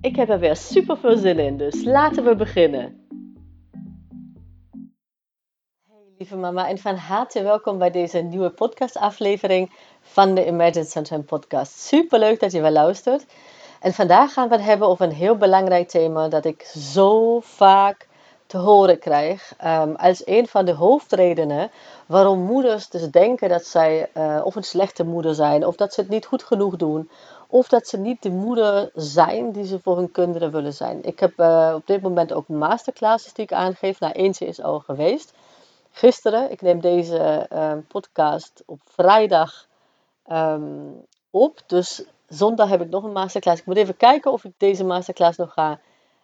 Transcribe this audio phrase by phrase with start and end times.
[0.00, 3.06] Ik heb er weer super veel zin in, dus laten we beginnen.
[5.88, 11.22] Hey lieve mama en van harte welkom bij deze nieuwe podcastaflevering van de Imagine Sunshine
[11.22, 11.78] podcast.
[11.78, 13.26] Super leuk dat je wel luistert.
[13.80, 18.08] En vandaag gaan we het hebben over een heel belangrijk thema dat ik zo vaak
[18.48, 21.70] te horen krijg um, als een van de hoofdredenen
[22.06, 26.00] waarom moeders dus denken dat zij uh, of een slechte moeder zijn, of dat ze
[26.00, 27.10] het niet goed genoeg doen,
[27.50, 31.04] of dat ze niet de moeder zijn die ze voor hun kinderen willen zijn.
[31.04, 34.00] Ik heb uh, op dit moment ook masterclasses die ik aangeef.
[34.00, 35.32] Nou, eentje is al geweest.
[35.90, 39.66] Gisteren, ik neem deze uh, podcast op vrijdag
[40.32, 41.60] um, op.
[41.66, 43.60] Dus zondag heb ik nog een masterclass.
[43.60, 45.80] Ik moet even kijken of ik deze masterclass nog ga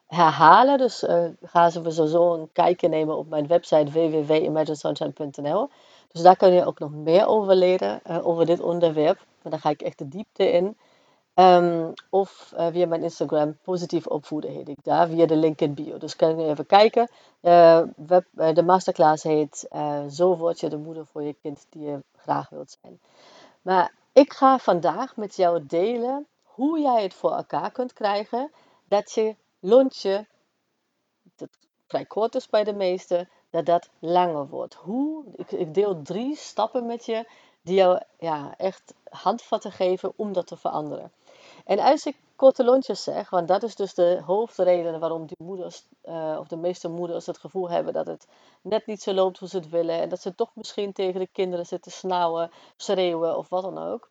[0.06, 0.78] herhalen.
[0.78, 5.69] Dus uh, gaan ze sowieso een kijkje nemen op mijn website www.imaginesunshine.nl.
[6.12, 9.19] Dus daar kun je ook nog meer over leren, over dit onderwerp.
[9.42, 10.77] Maar daar ga ik echt de diepte in.
[11.35, 15.75] Um, of uh, via mijn Instagram, positief opvoeden heet ik daar, via de link in
[15.75, 15.99] bio.
[15.99, 17.09] Dus kan je even kijken.
[17.97, 19.69] Web, de masterclass heet
[20.11, 23.01] Zo word je de moeder voor je kind die je graag wilt zijn.
[23.63, 28.51] Maar ik ga vandaag met jou delen hoe jij het voor elkaar kunt krijgen
[28.89, 30.27] dat je lontje,
[31.37, 31.48] dat
[31.87, 34.75] vrij kort is bij de meesten, dat dat langer wordt.
[34.75, 37.29] Hoe, ik, ik deel drie stappen met je
[37.63, 41.13] die jou ja, echt handvatten geven om dat te veranderen.
[41.64, 45.85] En als ik korte lontjes zeg, want dat is dus de hoofdreden waarom die moeders,
[46.05, 48.27] uh, of de meeste moeders, het gevoel hebben dat het
[48.63, 50.01] net niet zo loopt hoe ze het willen.
[50.01, 54.11] En dat ze toch misschien tegen de kinderen zitten snauwen, schreeuwen of wat dan ook.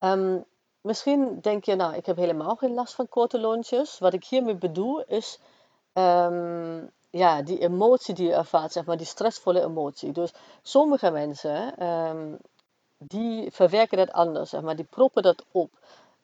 [0.00, 0.44] Um,
[0.84, 3.98] Misschien denk je, nou, ik heb helemaal geen last van korte lontjes.
[3.98, 5.38] Wat ik hiermee bedoel is,
[5.92, 10.12] um, ja, die emotie die je ervaart, zeg maar, die stressvolle emotie.
[10.12, 12.38] Dus sommige mensen, um,
[12.98, 15.70] die verwerken dat anders, zeg maar, die proppen dat op.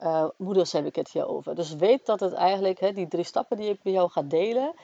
[0.03, 1.55] Uh, moeders heb ik het hier over.
[1.55, 4.75] Dus weet dat het eigenlijk, hè, die drie stappen die ik met jou ga delen,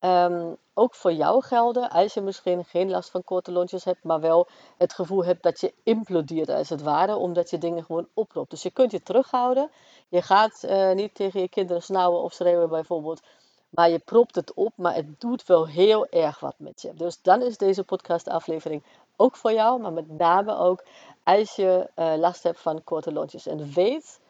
[0.00, 4.20] Um, ook voor jou gelden als je misschien geen last van korte lontjes hebt, maar
[4.20, 8.50] wel het gevoel hebt dat je implodeert als het ware, omdat je dingen gewoon oproept.
[8.50, 9.70] Dus je kunt je terughouden.
[10.08, 13.22] Je gaat uh, niet tegen je kinderen snauwen of schreeuwen bijvoorbeeld,
[13.68, 16.94] maar je propt het op, maar het doet wel heel erg wat met je.
[16.94, 18.82] Dus dan is deze podcastaflevering
[19.16, 20.84] ook voor jou, maar met name ook
[21.22, 23.46] als je uh, last hebt van korte lontjes.
[23.46, 24.20] En weet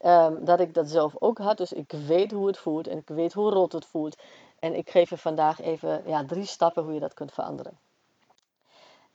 [0.00, 3.08] um, dat ik dat zelf ook had, dus ik weet hoe het voelt en ik
[3.08, 4.16] weet hoe rot het voelt.
[4.58, 7.78] En ik geef je vandaag even ja, drie stappen hoe je dat kunt veranderen.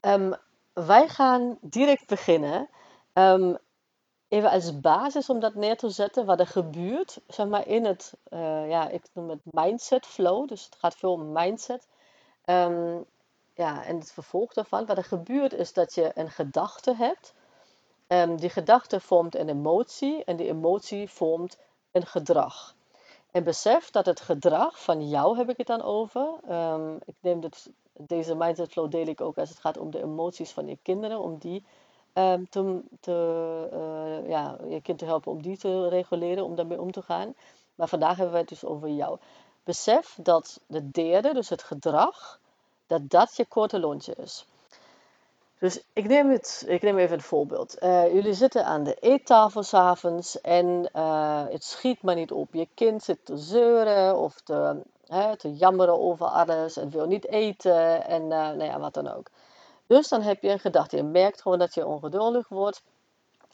[0.02, 0.36] Um,
[0.74, 2.70] wij gaan direct beginnen.
[3.14, 3.58] Um,
[4.28, 8.14] even als basis om dat neer te zetten, wat er gebeurt zeg maar, in het,
[8.30, 10.48] uh, ja, ik noem het mindset flow.
[10.48, 11.88] Dus het gaat veel om mindset.
[13.56, 17.34] Ja, en het vervolg daarvan, wat er gebeurt is dat je een gedachte hebt.
[18.36, 21.58] Die gedachte vormt een emotie en die emotie vormt
[21.92, 22.76] een gedrag.
[23.32, 26.34] En besef dat het gedrag van jou, heb ik het dan over.
[26.50, 30.02] Um, ik neem dit, deze mindset flow deel ik ook als het gaat om de
[30.02, 31.20] emoties van je kinderen.
[31.20, 31.64] Om die
[32.14, 36.82] um, te, te uh, ja, je kind te helpen om die te reguleren, om daarmee
[36.82, 37.36] om te gaan.
[37.76, 39.18] Maar vandaag hebben we het dus over jou.
[39.64, 42.40] Besef dat de derde, dus het gedrag,
[42.88, 44.46] dat dat je korte lontje is.
[45.64, 47.76] Dus ik neem, het, ik neem even een voorbeeld.
[47.84, 52.54] Uh, jullie zitten aan de eettafel s'avonds en uh, het schiet maar niet op.
[52.54, 57.28] Je kind zit te zeuren of te, hè, te jammeren over alles en wil niet
[57.28, 59.28] eten en uh, nou ja, wat dan ook.
[59.88, 60.96] Dus dan heb je een gedachte.
[60.96, 62.82] Je merkt gewoon dat je ongeduldig wordt.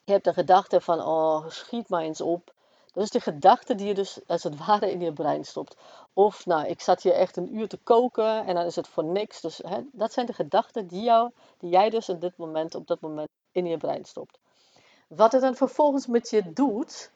[0.04, 2.54] Je hebt een gedachte van, oh, schiet maar eens op.
[2.94, 5.76] Dat is de gedachte die je dus als het ware in je brein stopt.
[6.14, 9.04] Of, nou, ik zat hier echt een uur te koken en dan is het voor
[9.04, 9.42] niks.
[9.42, 12.88] Dus hè, dat zijn de gedachten die, jou, die jij dus in dit moment, op
[12.88, 14.40] dat moment in je brein stopt.
[15.08, 17.12] Wat het dan vervolgens met je doet,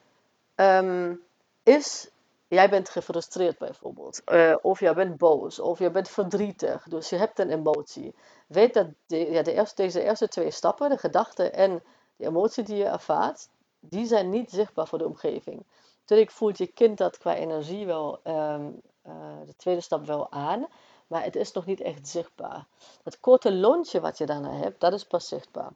[0.56, 1.24] um,
[1.64, 2.10] is,
[2.48, 4.22] jij bent gefrustreerd bijvoorbeeld.
[4.25, 6.84] Uh, of jij bent boos, of je bent verdrietig.
[6.84, 8.16] Dus je hebt een emotie.
[8.48, 11.84] Weet dat de, ja, de eerste, deze eerste twee stappen, de gedachte en
[12.16, 13.50] de emotie die je ervaart,
[13.89, 15.65] die zijn niet zichtbaar voor de omgeving.
[16.00, 19.13] Natuurlijk voelt je kind dat qua energie wel, um, uh,
[19.45, 20.68] de tweede stap wel aan,
[21.07, 22.65] maar het is nog niet echt zichtbaar.
[23.03, 25.71] Het korte lontje wat je daarna hebt, dat is pas zichtbaar.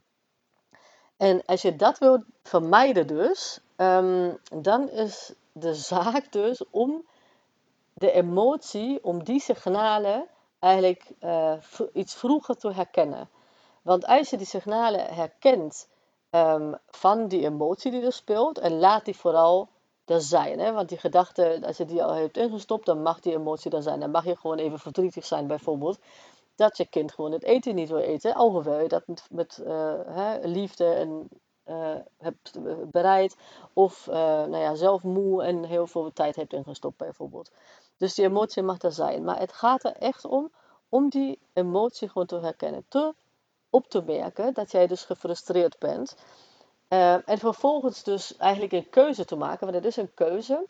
[1.16, 7.06] En als je dat wil vermijden dus, um, dan is de zaak dus om
[7.94, 10.26] de emotie, om die signalen
[10.58, 11.52] eigenlijk uh,
[11.92, 13.28] iets vroeger te herkennen.
[13.82, 15.88] Want als je die signalen herkent
[16.30, 19.68] um, van die emotie die er speelt, en laat die vooral
[20.04, 20.58] er zijn.
[20.58, 20.72] Hè?
[20.72, 24.00] Want die gedachte, als je die al hebt ingestopt, dan mag die emotie er zijn.
[24.00, 25.98] Dan mag je gewoon even verdrietig zijn, bijvoorbeeld.
[26.56, 28.34] Dat je kind gewoon het eten niet wil eten.
[28.34, 31.28] Alhoewel je dat met, uh, hè, liefde en
[31.66, 32.58] uh, hebt
[32.90, 33.36] bereid.
[33.72, 37.50] Of uh, nou ja, zelf moe en heel veel tijd hebt ingestopt, bijvoorbeeld.
[37.96, 39.24] Dus die emotie mag er zijn.
[39.24, 40.50] Maar het gaat er echt om,
[40.88, 42.84] om die emotie gewoon te herkennen.
[42.88, 43.14] Te
[43.70, 46.16] op te merken dat jij dus gefrustreerd bent.
[46.88, 50.66] Uh, en vervolgens dus eigenlijk een keuze te maken, want het is een keuze.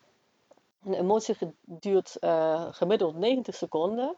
[0.85, 4.17] Een emotie duurt uh, gemiddeld 90 seconden.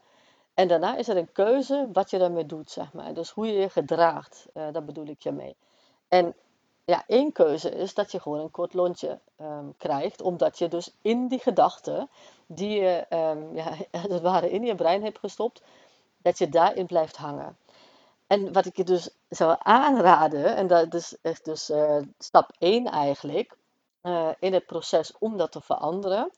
[0.54, 3.14] En daarna is er een keuze wat je daarmee doet, zeg maar.
[3.14, 5.56] Dus hoe je je gedraagt, uh, daar bedoel ik je mee.
[6.08, 6.34] En
[6.84, 10.92] ja, één keuze is dat je gewoon een kort lontje um, krijgt, omdat je dus
[11.02, 12.08] in die gedachten,
[12.46, 15.62] die je um, ja, als het ware in je brein hebt gestopt,
[16.22, 17.56] dat je daarin blijft hangen.
[18.30, 22.86] En wat ik je dus zou aanraden, en dat is echt dus uh, stap 1
[22.86, 23.56] eigenlijk,
[24.02, 26.30] uh, in het proces om dat te veranderen,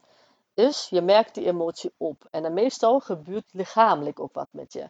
[0.55, 2.29] is je merkt die emotie op.
[2.31, 4.89] En dan meestal gebeurt lichamelijk ook wat met je.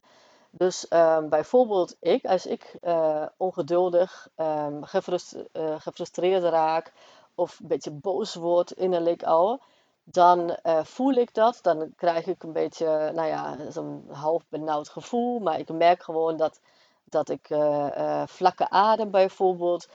[0.50, 4.84] Dus um, bijvoorbeeld ik, als ik uh, ongeduldig, um,
[5.78, 6.92] gefrustreerd, raak
[7.34, 9.60] of een beetje boos word innerlijk al,
[10.04, 11.58] dan voel ik dat.
[11.62, 15.38] Dan krijg ik een beetje, nou ja, zo'n half benauwd gevoel.
[15.38, 16.60] Maar ik merk gewoon dat
[17.12, 19.88] dat ik uh, vlakke adem bijvoorbeeld.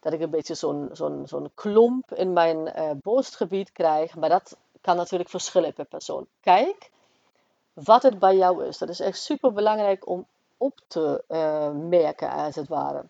[0.00, 4.16] Dat ik een beetje zo'n zo'n zo'n klomp in mijn uh, borstgebied krijg.
[4.16, 6.26] Maar dat kan natuurlijk verschillen per persoon.
[6.40, 6.90] Kijk
[7.72, 8.78] wat het bij jou is.
[8.78, 10.26] Dat is echt super belangrijk om
[10.56, 11.24] op te
[11.88, 13.04] merken, als het ware.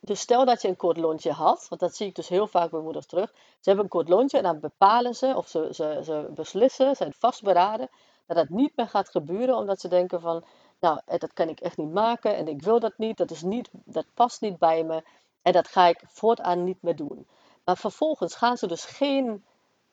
[0.00, 2.70] Dus stel dat je een kort lontje had, want dat zie ik dus heel vaak
[2.70, 3.30] bij moeders terug.
[3.30, 7.12] Ze hebben een kort lontje en dan bepalen ze, of ze, ze, ze beslissen, zijn
[7.18, 7.88] vastberaden,
[8.26, 10.44] dat dat niet meer gaat gebeuren, omdat ze denken van,
[10.80, 13.42] nou, eh, dat kan ik echt niet maken en ik wil dat niet, dat, is
[13.42, 15.02] niet, dat past niet bij me
[15.42, 17.26] en dat ga ik voortaan niet meer doen.
[17.64, 19.44] Maar vervolgens gaan ze dus geen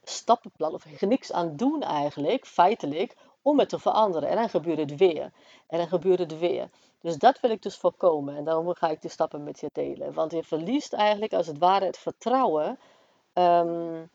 [0.04, 4.30] stappenplan of niks aan doen eigenlijk, feitelijk, om het te veranderen.
[4.30, 5.32] En dan gebeurt het weer.
[5.68, 6.70] En dan gebeurt het weer.
[7.02, 8.38] Dus dat wil ik dus voorkomen.
[8.38, 10.14] En daarom ga ik die stappen met je delen.
[10.14, 12.80] Want je verliest eigenlijk als het ware het vertrouwen
[13.34, 14.10] um,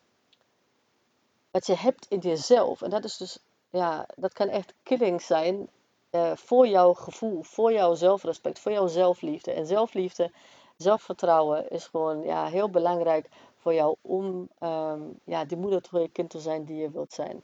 [1.51, 2.83] wat je hebt in jezelf.
[2.83, 3.39] En dat is dus,
[3.71, 5.69] ja, dat kan echt killing zijn
[6.13, 9.53] uh, voor jouw gevoel, voor jouw zelfrespect, voor jouw zelfliefde.
[9.53, 10.31] En zelfliefde,
[10.77, 16.09] zelfvertrouwen is gewoon ja, heel belangrijk voor jou om um, ja, die moeder voor je
[16.09, 17.43] kind te zijn die je wilt zijn.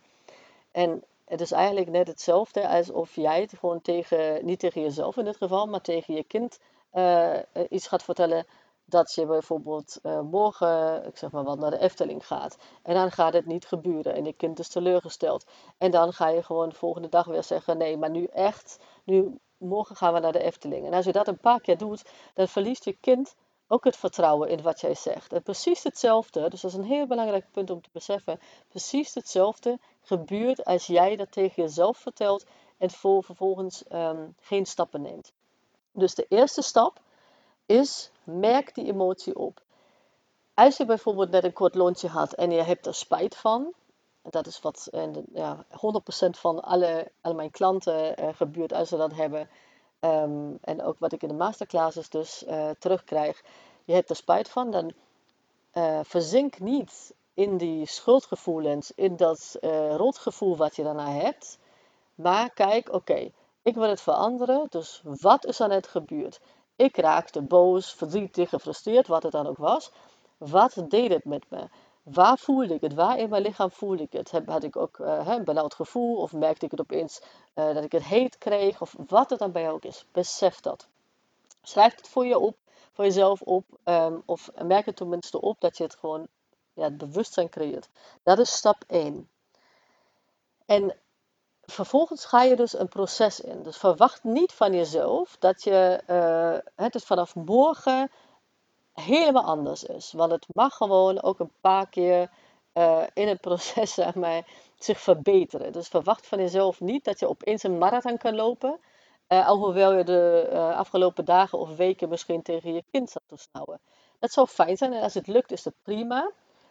[0.70, 5.24] En het is eigenlijk net hetzelfde alsof jij het gewoon tegen, niet tegen jezelf in
[5.24, 6.58] dit geval, maar tegen je kind
[6.94, 7.36] uh,
[7.70, 8.46] iets gaat vertellen
[8.88, 12.56] dat je bijvoorbeeld uh, morgen, ik zeg maar wat, naar de Efteling gaat.
[12.82, 15.46] En dan gaat het niet gebeuren en je kind is teleurgesteld.
[15.78, 19.38] En dan ga je gewoon de volgende dag weer zeggen, nee, maar nu echt, nu,
[19.56, 20.86] morgen gaan we naar de Efteling.
[20.86, 23.34] En als je dat een paar keer doet, dan verliest je kind
[23.66, 25.32] ook het vertrouwen in wat jij zegt.
[25.32, 29.78] En precies hetzelfde, dus dat is een heel belangrijk punt om te beseffen, precies hetzelfde
[30.02, 32.44] gebeurt als jij dat tegen jezelf vertelt
[32.78, 35.32] en vervolgens um, geen stappen neemt.
[35.92, 37.00] Dus de eerste stap
[37.66, 39.62] is, merk die emotie op.
[40.54, 43.74] Als je bijvoorbeeld net een kort lontje had en je hebt er spijt van,
[44.22, 44.88] dat is wat
[45.32, 45.70] ja, 100%
[46.30, 49.48] van alle, alle mijn klanten uh, gebeurt als ze dat hebben.
[50.00, 53.42] Um, en ook wat ik in de masterclasses dus uh, terugkrijg.
[53.84, 54.92] Je hebt er spijt van, dan
[55.74, 59.58] uh, verzink niet in die schuldgevoelens, in dat
[59.96, 61.58] rotgevoel wat je daarna hebt.
[62.14, 63.30] Maar kijk, oké,
[63.62, 66.40] ik wil het veranderen, dus wat is er net gebeurd?
[66.78, 69.90] Ik raakte boos, verdrietig, gefrustreerd, wat het dan ook was.
[70.36, 71.68] Wat deed het met me?
[72.02, 72.94] Waar voelde ik het?
[72.94, 74.30] Waar in mijn lichaam voelde ik het?
[74.46, 76.16] Had ik ook uh, een benauwd gevoel?
[76.16, 77.22] Of merkte ik het opeens
[77.54, 78.80] uh, dat ik het heet kreeg?
[78.80, 80.04] Of wat het dan bij jou ook is.
[80.12, 80.88] Besef dat.
[81.62, 82.56] Schrijf het voor, je op,
[82.92, 83.64] voor jezelf op.
[83.84, 86.26] Um, of merk het tenminste op dat je het gewoon
[86.72, 87.88] ja, het bewustzijn creëert.
[88.22, 89.28] Dat is stap 1.
[90.66, 90.96] En
[91.70, 93.62] vervolgens ga je dus een proces in.
[93.62, 98.10] Dus verwacht niet van jezelf dat je uh, het vanaf morgen
[98.92, 100.12] helemaal anders is.
[100.12, 102.30] Want het mag gewoon ook een paar keer
[102.74, 104.46] uh, in het proces zeg maar,
[104.78, 105.72] zich verbeteren.
[105.72, 108.78] Dus verwacht van jezelf niet dat je opeens een marathon kan lopen.
[109.28, 113.80] Uh, alhoewel je de afgelopen dagen of weken misschien tegen je kind zat te snauwen.
[114.18, 116.30] Dat zou fijn zijn en als het lukt is het prima.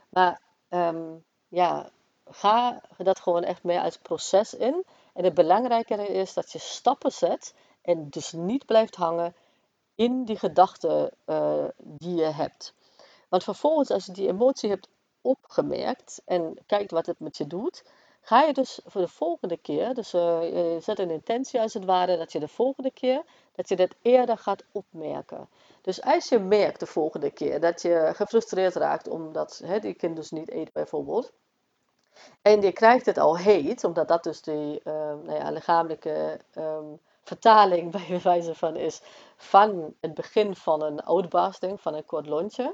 [0.09, 1.89] Maar um, ja,
[2.31, 4.85] ga dat gewoon echt meer als proces in.
[5.13, 9.35] En het belangrijkere is dat je stappen zet en dus niet blijft hangen
[9.95, 12.73] in die gedachten uh, die je hebt.
[13.29, 14.87] Want vervolgens, als je die emotie hebt
[15.21, 17.83] opgemerkt en kijkt wat het met je doet,
[18.21, 21.85] ga je dus voor de volgende keer, dus uh, je zet een intentie als het
[21.85, 23.23] ware, dat je de volgende keer,
[23.55, 25.49] dat je dat eerder gaat opmerken.
[25.81, 30.15] Dus als je merkt de volgende keer dat je gefrustreerd raakt omdat hè, die kind
[30.15, 31.31] dus niet eet bijvoorbeeld,
[32.41, 36.99] en je krijgt het al heet, omdat dat dus die uh, nou ja, lichamelijke um,
[37.23, 39.01] vertaling bij wijze van is
[39.35, 42.73] van het begin van een outbarsting, van een kort lontje,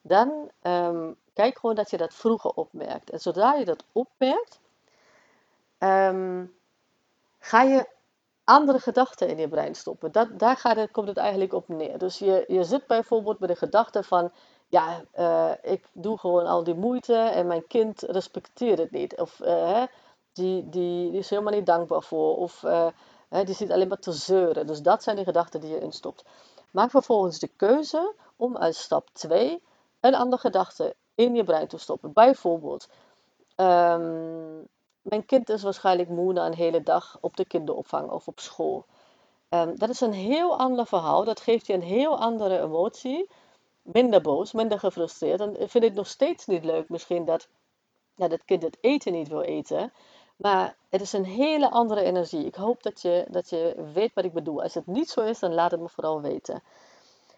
[0.00, 3.10] dan um, kijk gewoon dat je dat vroeger opmerkt.
[3.10, 4.60] En zodra je dat opmerkt,
[7.38, 7.86] ga je
[8.44, 10.12] andere gedachten in je brein stoppen.
[10.12, 11.98] Dat, daar gaat het, komt het eigenlijk op neer.
[11.98, 14.32] Dus je, je zit bijvoorbeeld met de gedachte van,
[14.72, 19.20] ja, uh, ik doe gewoon al die moeite en mijn kind respecteert het niet.
[19.20, 19.36] Of
[20.32, 20.68] die, die,
[21.10, 22.36] die is helemaal niet dankbaar voor.
[22.36, 22.86] Of uh,
[23.28, 24.66] die zit alleen maar te zeuren.
[24.66, 26.24] Dus dat zijn de gedachten die je instopt.
[26.70, 29.62] Maak vervolgens de keuze om als stap 2
[30.00, 32.12] een andere gedachte in je brein te stoppen.
[32.12, 32.88] Bijvoorbeeld,
[33.56, 34.68] um,
[35.02, 38.84] mijn kind is waarschijnlijk moe na een hele dag op de kinderopvang of op school.
[39.48, 41.24] Um, dat is een heel ander verhaal.
[41.24, 43.28] Dat geeft je een heel andere emotie.
[43.82, 45.40] Minder boos, minder gefrustreerd.
[45.40, 47.48] En vind ik het nog steeds niet leuk misschien dat
[48.14, 49.92] ja, dat kind het eten niet wil eten.
[50.36, 52.46] Maar het is een hele andere energie.
[52.46, 54.62] Ik hoop dat je, dat je weet wat ik bedoel.
[54.62, 56.62] Als het niet zo is, dan laat het me vooral weten.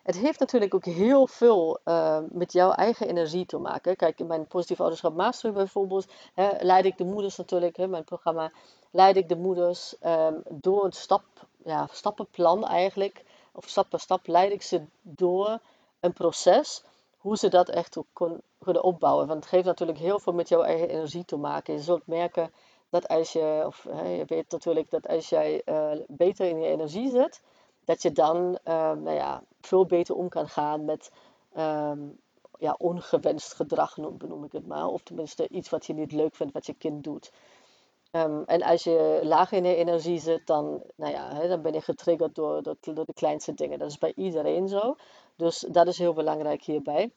[0.03, 3.97] Het heeft natuurlijk ook heel veel uh, met jouw eigen energie te maken.
[3.97, 8.05] Kijk, in mijn positief ouderschap master bijvoorbeeld, hè, leid ik de moeders natuurlijk, hè, mijn
[8.05, 8.53] programma,
[8.91, 11.25] leid ik de moeders um, door een stap,
[11.65, 15.61] ja, stappenplan eigenlijk, of stap per stap leid ik ze door
[16.05, 16.85] een proces,
[17.19, 17.99] hoe ze dat echt
[18.59, 19.27] kunnen opbouwen.
[19.27, 21.75] Want het heeft natuurlijk heel veel met jouw eigen energie te maken.
[21.75, 22.53] Je zult merken
[22.91, 26.69] dat als je, of hè, je weet natuurlijk dat als jij uh, beter in je
[26.69, 27.43] energie zit,
[27.85, 31.11] dat je dan uh, nou ja, veel beter om kan gaan met
[31.59, 32.19] um,
[32.59, 34.87] ja, ongewenst gedrag, noem, ik het maar.
[34.87, 37.33] Of tenminste iets wat je niet leuk vindt wat je kind doet.
[38.17, 41.73] Um, en als je laag in je energie zit, dan, nou ja, hè, dan ben
[41.73, 43.79] je getriggerd door, door, de kleinste dingen.
[43.79, 44.97] Dat is bij iedereen zo.
[45.37, 47.13] Dus dat is heel belangrijk hierbij.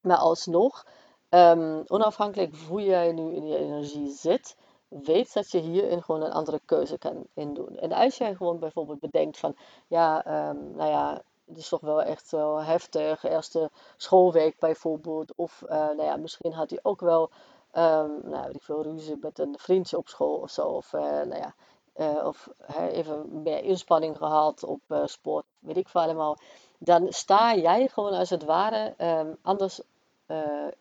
[0.00, 0.86] Maar alsnog,
[1.30, 4.56] um, onafhankelijk hoe jij nu in je energie zit,
[4.88, 7.76] weet dat je hierin gewoon een andere keuze kan doen.
[7.76, 12.02] En als jij gewoon bijvoorbeeld bedenkt van, ja, um, nou ja, het is toch wel
[12.02, 17.30] echt wel heftig, eerste schoolweek bijvoorbeeld, of uh, nou ja, misschien had hij ook wel,
[17.74, 21.36] um, nou, ik veel ruzie met een vriendje op school of zo, of uh, nou
[21.36, 21.54] ja,
[21.96, 22.48] uh, of
[22.90, 26.36] even meer inspanning gehad op sport, weet ik veel allemaal,
[26.78, 29.80] dan sta jij gewoon als het ware um, anders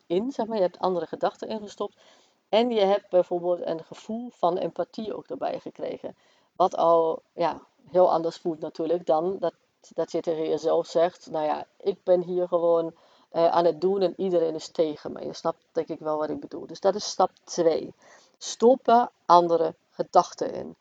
[0.06, 1.96] in, zeg maar, je hebt andere gedachten ingestopt.
[2.50, 6.15] En je hebt bijvoorbeeld een gevoel van empathie ook erbij gekregen.
[6.56, 9.53] Wat al ja, heel anders voelt natuurlijk dan dat,
[9.94, 12.94] dat je tegen jezelf zegt: Nou ja, ik ben hier gewoon
[13.31, 15.25] uh, aan het doen en iedereen is tegen me.
[15.25, 16.67] Je snapt denk ik wel wat ik bedoel.
[16.67, 17.93] Dus dat is stap 2.
[18.38, 20.75] Stoppen andere gedachten in.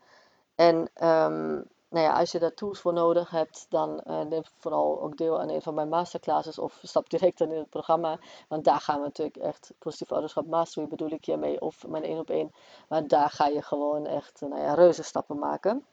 [0.54, 5.02] En um, nou ja, als je daar tools voor nodig hebt, dan uh, neem vooral
[5.02, 8.18] ook deel aan een van mijn masterclasses of stap direct in het programma.
[8.48, 12.18] Want daar gaan we natuurlijk echt positief ouderschap mastery bedoel ik hiermee of mijn één
[12.18, 12.52] op één.
[12.88, 15.86] Maar daar ga je gewoon echt nou ja, reuze stappen maken.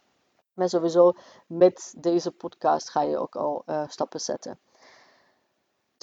[0.53, 1.13] Maar sowieso
[1.47, 4.59] met deze podcast ga je ook al uh, stappen zetten.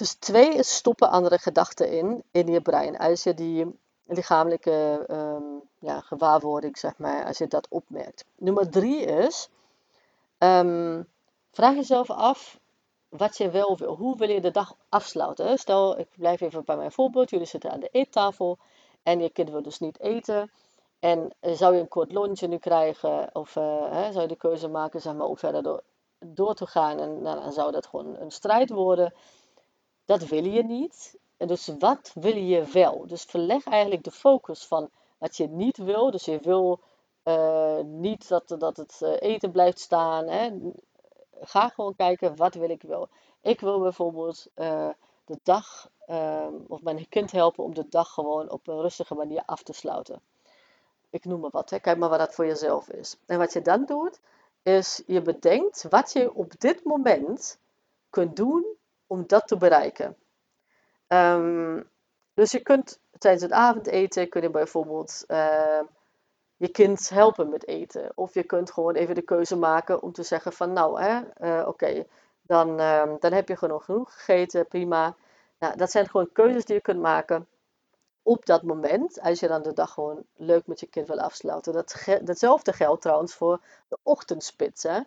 [0.01, 2.99] Dus twee is stoppen andere gedachten in, in je brein.
[2.99, 8.25] Als je die lichamelijke um, ja, gewaarwording, zeg maar, als je dat opmerkt.
[8.37, 9.49] Nummer drie is
[10.43, 11.09] Um,
[11.51, 12.59] vraag jezelf af
[13.09, 13.95] wat je wel wil.
[13.95, 15.59] Hoe wil je de dag afsluiten?
[15.59, 17.31] Stel, ik blijf even bij mijn voorbeeld.
[17.31, 18.59] Jullie zitten aan de eettafel
[19.03, 20.51] en je kind wil dus niet eten.
[20.99, 24.69] En zou je een kort lontje nu krijgen, of uh, hè, zou je de keuze
[24.69, 25.83] maken zeg maar, om verder door,
[26.19, 29.15] door te gaan, en nou, dan zou dat gewoon een strijd worden.
[30.11, 31.19] Dat wil je niet.
[31.37, 33.07] En dus wat wil je wel?
[33.07, 36.11] Dus verleg eigenlijk de focus van wat je niet wil.
[36.11, 36.81] Dus je wil
[37.25, 40.29] uh, niet dat, dat het eh, eten blijft staan.
[40.29, 40.51] Hè.
[41.41, 43.09] Ga gewoon kijken, wat wil ik wel.
[43.41, 44.89] Ik wil bijvoorbeeld uh,
[45.25, 49.43] de dag, ehm, of mijn kind helpen om de dag gewoon op een rustige manier
[49.47, 50.21] af te sluiten.
[51.11, 51.79] Ik noem maar wat, hè.
[51.79, 53.17] kijk maar wat dat voor jezelf is.
[53.27, 54.21] En wat je dan doet,
[54.63, 57.59] is je bedenkt wat je op dit moment
[58.09, 58.79] kunt doen
[59.11, 60.17] om dat te bereiken.
[61.09, 61.91] Um,
[62.35, 65.81] dus je kunt tijdens het avondeten, kun je bijvoorbeeld uh,
[66.57, 68.13] je kind helpen met eten.
[68.15, 71.69] Of je kunt gewoon even de keuze maken om te zeggen van nou, hè, uh,
[71.69, 72.05] oké,
[72.43, 75.17] dan, uh, dan heb je genoeg, genoeg gegeten, prima.
[75.59, 77.49] Nou, dat zijn gewoon keuzes die je kunt maken
[78.23, 81.73] op dat moment, als je dan de dag gewoon leuk met je kind wil afsluiten.
[81.73, 84.83] Dat datzelfde geldt trouwens voor de ochtendspits.
[84.83, 85.01] Hè.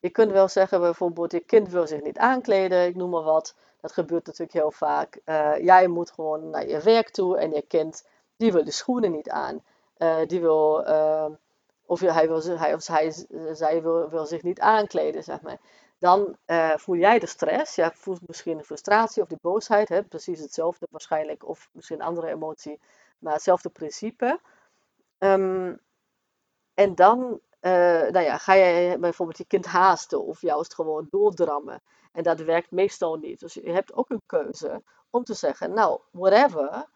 [0.00, 3.54] Je kunt wel zeggen bijvoorbeeld, je kind wil zich niet aankleden, ik noem maar wat.
[3.80, 5.20] Dat gebeurt natuurlijk heel vaak.
[5.24, 9.10] Uh, jij moet gewoon naar je werk toe en je kind die wil de schoenen
[9.10, 9.62] niet aan.
[9.98, 11.26] Uh, die wil, uh,
[11.86, 13.14] of hij, wil, hij of zij,
[13.52, 15.58] zij wil, wil zich niet aankleden, zeg maar.
[15.98, 16.36] Dan
[16.76, 17.74] voel jij de stress.
[17.74, 19.88] Je voelt misschien de frustratie of de boosheid.
[19.88, 20.02] Hè?
[20.02, 21.48] Precies hetzelfde waarschijnlijk.
[21.48, 22.80] Of misschien een andere emotie.
[23.18, 24.40] Maar hetzelfde principe.
[25.18, 25.80] Um,
[26.74, 27.72] en dan uh,
[28.10, 31.82] nou ja, ga je bijvoorbeeld je kind haasten of juist gewoon doordrammen.
[32.12, 33.40] En dat werkt meestal niet.
[33.40, 36.86] Dus je hebt ook een keuze om te zeggen, nou, whatever,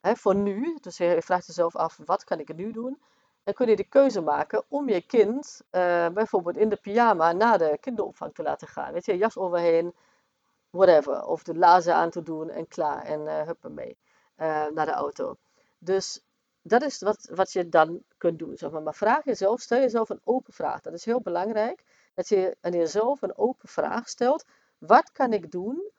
[0.00, 0.78] hè, voor nu.
[0.80, 3.02] Dus je vraagt jezelf af, wat kan ik nu doen?
[3.44, 7.58] Dan kun je de keuze maken om je kind uh, bijvoorbeeld in de pyjama naar
[7.58, 8.92] de kinderopvang te laten gaan.
[8.92, 9.94] Weet je, jas overheen,
[10.70, 11.24] whatever.
[11.24, 13.02] Of de lazen aan te doen en klaar.
[13.02, 13.98] En uh, huppen mee
[14.72, 15.36] naar de auto.
[15.78, 16.24] Dus
[16.70, 18.56] dat is wat, wat je dan kunt doen.
[18.56, 18.82] Zeg maar.
[18.82, 20.80] maar vraag jezelf, stel jezelf een open vraag.
[20.80, 21.84] Dat is heel belangrijk.
[22.14, 24.44] Dat je aan jezelf een open vraag stelt.
[24.78, 25.90] Wat kan ik doen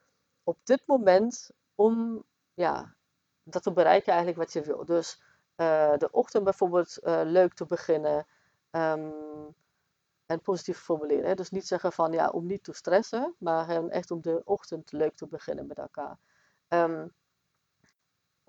[0.43, 2.23] op dit moment om
[2.53, 2.95] ja,
[3.43, 4.85] dat te bereiken eigenlijk wat je wil.
[4.85, 5.21] Dus
[5.57, 8.27] uh, de ochtend bijvoorbeeld uh, leuk te beginnen.
[8.71, 9.55] Um,
[10.25, 11.35] en positief formuleren.
[11.35, 15.15] Dus niet zeggen van ja, om niet te stressen, maar echt om de ochtend leuk
[15.15, 16.17] te beginnen met elkaar.
[16.67, 17.13] Um,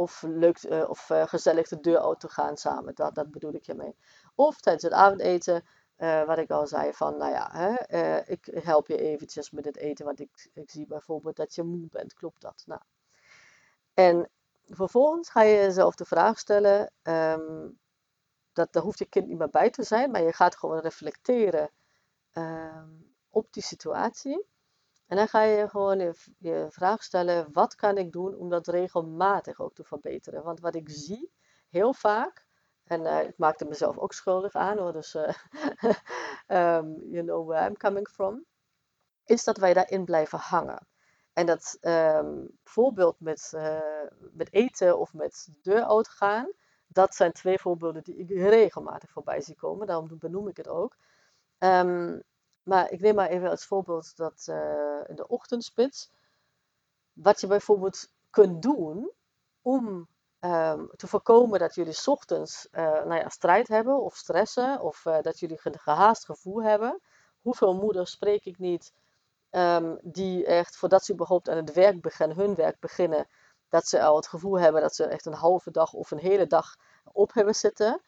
[0.03, 2.95] of, leuk, uh, of uh, gezellig de deur uit te gaan samen.
[2.95, 3.97] Dat, dat bedoel ik hiermee.
[4.35, 5.65] Of tijdens het avondeten,
[5.99, 9.77] uh, wat ik al zei, van nou ja, hè, ik help je eventjes met het
[9.77, 12.15] eten, want ik, ik zie bijvoorbeeld dat je moe bent.
[12.15, 12.63] Klopt dat?
[12.67, 12.81] Nou.
[13.95, 14.31] En
[14.67, 17.79] vervolgens ga je jezelf de vraag stellen, um,
[18.53, 21.71] dat, daar hoeft je kind niet meer bij te zijn, maar je gaat gewoon reflecteren
[22.33, 24.47] um, op die situatie.
[25.07, 28.67] En dan ga je gewoon je, je, vraag stellen: wat kan ik doen om dat
[28.67, 30.43] regelmatig ook te verbeteren?
[30.43, 31.33] Want wat ik zie
[31.69, 32.47] heel vaak,
[32.85, 35.29] en uh, ik maakte mezelf ook schuldig aan hoor, dus uh,
[36.47, 38.45] um, you know where I'm coming from,
[39.25, 40.87] is dat wij daarin blijven hangen.
[41.33, 43.79] En dat um, voorbeeld met, uh,
[44.33, 46.53] met eten of met de deur uitgaan,
[46.87, 49.87] dat zijn twee voorbeelden die ik regelmatig voorbij zie komen.
[49.87, 50.97] Daarom benoem ik het ook.
[51.59, 52.23] Um,
[52.63, 56.11] maar ik neem maar even als voorbeeld dat uh, in de ochtendspits.
[57.13, 59.11] Wat je bijvoorbeeld kunt doen
[59.63, 60.09] om
[60.41, 64.81] um, te voorkomen dat jullie ochtends uh, nou ja, strijd hebben of stressen.
[64.81, 67.01] Of uh, dat jullie een gehaast gevoel hebben.
[67.41, 68.93] Hoeveel moeders spreek ik niet
[69.51, 73.27] um, die echt voordat ze überhaupt aan het werk beginnen, hun werk beginnen.
[73.69, 76.47] Dat ze al het gevoel hebben dat ze echt een halve dag of een hele
[76.47, 76.77] dag
[77.13, 78.01] op hebben zitten.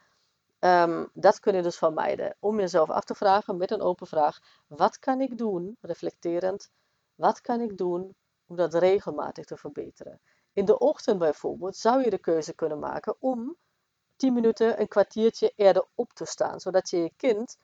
[0.65, 2.37] Um, dat kun je dus vermijden.
[2.39, 6.71] Om jezelf af te vragen met een open vraag: wat kan ik doen, reflecterend,
[7.15, 8.15] wat kan ik doen
[8.47, 10.21] om dat regelmatig te verbeteren?
[10.53, 13.57] In de ochtend bijvoorbeeld zou je de keuze kunnen maken om
[14.17, 17.59] 10 minuten, een kwartiertje eerder op te staan, zodat je je kind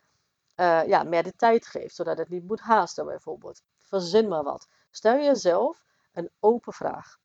[0.56, 3.62] uh, ja, meer de tijd geeft, zodat het niet moet haasten bijvoorbeeld.
[3.78, 4.68] Verzin maar wat.
[4.90, 7.18] Stel jezelf een open vraag.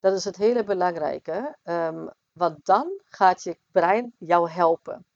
[0.00, 5.06] Dat is het hele belangrijke, um, want dan gaat je brein jou helpen.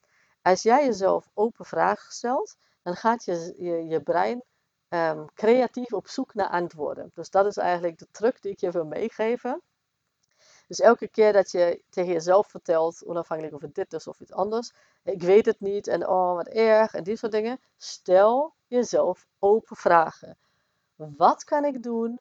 [0.42, 3.54] Als jij jezelf open vragen stelt, dan gaat je,
[3.88, 4.42] je, brein
[4.88, 7.10] um, creatief op zoek naar antwoorden.
[7.14, 9.62] Dus dat is eigenlijk de truc die ik je wil meegeven.
[10.66, 14.32] Dus elke keer dat je tegen jezelf vertelt, onafhankelijk of het dit is of iets
[14.32, 19.26] anders, ik weet het niet en oh wat erg en die soort dingen, stel jezelf
[19.38, 20.38] open vragen.
[20.94, 22.20] Wat kan ik doen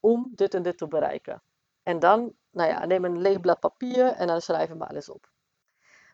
[0.00, 1.42] om dit en dit te bereiken?
[1.82, 5.30] En dan, nou ja, neem een leeg blad papier en dan schrijf hem eens op.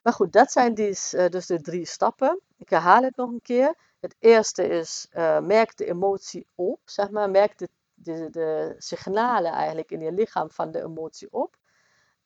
[0.05, 2.41] Maar goed, dat zijn dus, dus de drie stappen.
[2.57, 3.75] Ik herhaal het nog een keer.
[4.01, 7.31] Het eerste is, uh, merk de emotie op, zeg maar.
[7.31, 11.57] Merk de, de, de signalen eigenlijk in je lichaam van de emotie op.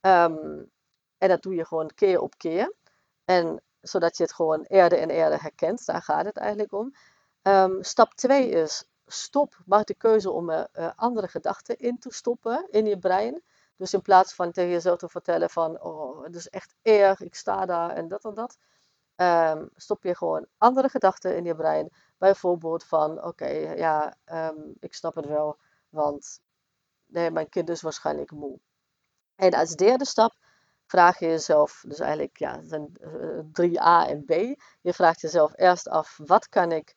[0.00, 0.70] Um,
[1.18, 2.74] en dat doe je gewoon keer op keer.
[3.24, 5.86] En zodat je het gewoon eerder en eerder herkent.
[5.86, 6.94] Daar gaat het eigenlijk om.
[7.42, 10.64] Um, stap 2 is, stop, maak de keuze om uh,
[10.96, 13.42] andere gedachten in te stoppen in je brein.
[13.78, 17.34] Dus in plaats van tegen jezelf te vertellen van, oh, het is echt erg, ik
[17.34, 18.58] sta daar en dat en dat,
[19.16, 21.90] um, stop je gewoon andere gedachten in je brein.
[22.18, 26.40] Bijvoorbeeld van, oké, ja, um, ik snap het wel, want
[27.06, 28.58] nee, mijn kind is waarschijnlijk moe.
[29.34, 30.34] En als derde stap
[30.86, 34.30] vraag je jezelf, dus eigenlijk ja, zijn uh, 3a en b.
[34.80, 36.94] Je vraagt jezelf eerst af, wat kan ik,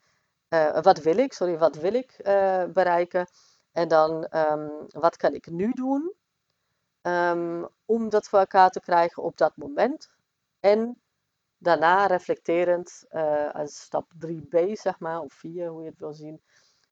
[0.49, 3.27] uh, wat wil ik, sorry, wat wil ik uh, bereiken?
[3.71, 6.13] En dan, um, wat kan ik nu doen?
[7.01, 10.11] Um, om dat voor elkaar te krijgen op dat moment.
[10.59, 11.01] En
[11.57, 16.41] daarna reflecterend uh, als stap 3b, zeg maar, of 4, hoe je het wil zien.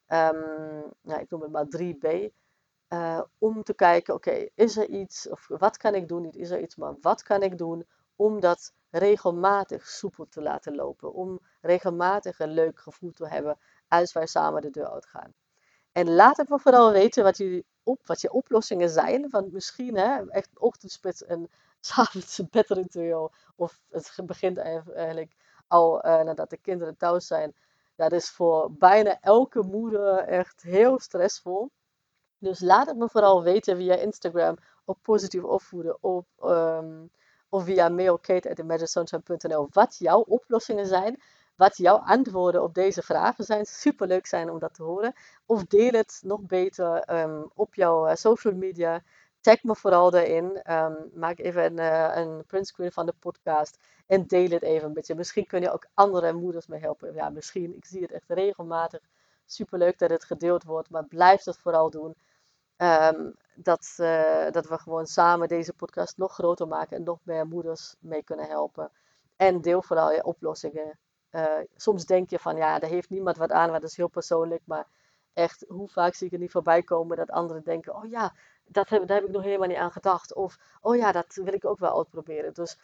[0.07, 2.07] Um, nou, ik noem het maar 3b.
[2.07, 6.21] Uh, eh, om te kijken, oké, is er iets, of wat kan ik doen?
[6.21, 10.75] Niet is er iets, maar wat kan ik doen om dat regelmatig soepel te laten
[10.75, 11.13] lopen?
[11.13, 15.33] Om regelmatig een leuk gevoel te hebben als wij samen de deur uitgaan.
[15.91, 17.65] En laat het me vooral weten wat jullie
[18.05, 19.29] wat je oplossingen zijn.
[19.29, 21.49] Want misschien hè, echt ochtendspits en
[21.79, 23.31] s'avonds bedritueel.
[23.55, 25.35] Of het begint eigenlijk
[25.67, 27.55] al uh, nadat de kinderen thuis zijn.
[27.95, 31.71] Dat is voor bijna elke moeder echt heel stressvol.
[32.37, 37.09] Dus laat het me vooral weten via Instagram op positief opvoeden op, um,
[37.49, 41.21] of via mail kate.imaginesunshine.nl wat jouw oplossingen zijn.
[41.59, 43.65] Wat jouw antwoorden op deze vragen zijn.
[43.65, 45.13] Super leuk zijn om dat te horen.
[45.45, 49.01] Of deel het nog beter um, op jouw uh, social media.
[49.41, 50.73] Tag me vooral daarin.
[50.73, 53.77] Um, maak even een, uh, een printscreen van de podcast.
[54.07, 55.15] En deel het even een beetje.
[55.15, 57.13] Misschien kun je ook andere moeders mee helpen.
[57.13, 57.75] Ja, misschien.
[57.75, 58.99] Ik zie het echt regelmatig.
[59.45, 60.89] Super leuk dat het gedeeld wordt.
[60.89, 62.15] Maar blijf het vooral doen.
[62.77, 66.97] Um, dat, uh, dat we gewoon samen deze podcast nog groter maken.
[66.97, 68.91] En nog meer moeders mee kunnen helpen.
[69.35, 70.99] En deel vooral je oplossingen.
[71.31, 73.69] Uh, soms denk je van ja, daar heeft niemand wat aan.
[73.69, 74.61] Maar dat is heel persoonlijk.
[74.65, 74.87] Maar
[75.33, 78.33] echt, hoe vaak zie ik er niet voorbij komen dat anderen denken: oh ja,
[78.65, 80.33] dat heb, daar heb ik nog helemaal niet aan gedacht.
[80.33, 82.53] Of, oh ja, dat wil ik ook wel uitproberen.
[82.53, 82.77] Dus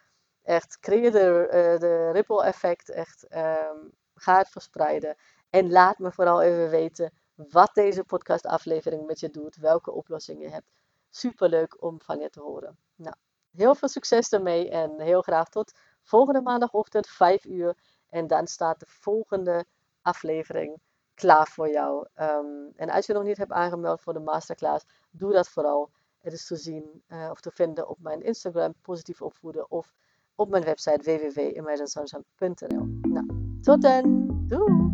[0.44, 2.90] echt, creëer de, uh, de ripple effect.
[2.90, 5.16] Echt, um, ga het verspreiden.
[5.50, 9.56] En laat me vooral even weten wat deze podcastaflevering met je doet.
[9.56, 10.72] Welke oplossingen je hebt.
[11.10, 12.78] Super leuk om van je te horen.
[12.96, 13.16] Nou,
[13.52, 14.70] heel veel succes ermee.
[14.70, 17.76] En heel graag tot volgende maandagochtend 5 uur.
[18.16, 19.66] En dan staat de volgende
[20.02, 20.80] aflevering
[21.14, 22.08] klaar voor jou.
[22.22, 25.90] Um, en als je nog niet hebt aangemeld voor de masterclass, doe dat vooral.
[26.22, 29.94] Het is te zien uh, of te vinden op mijn Instagram, positief opvoeden, of
[30.36, 32.88] op mijn website www.imaginesunshine.nl.
[33.02, 33.26] Nou,
[33.62, 34.28] tot dan.
[34.48, 34.94] Doei!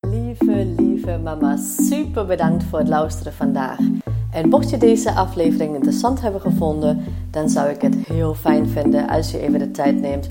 [0.00, 3.78] Lieve, lieve mama, super bedankt voor het luisteren vandaag.
[4.32, 9.08] En mocht je deze aflevering interessant hebben gevonden, dan zou ik het heel fijn vinden
[9.08, 10.30] als je even de tijd neemt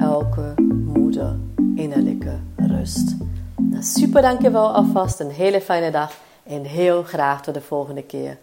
[0.00, 1.36] elke moeder
[1.74, 3.16] innerlijke rust.
[3.56, 8.38] Nou, super dankjewel alvast, een hele fijne dag en heel graag tot de volgende keer.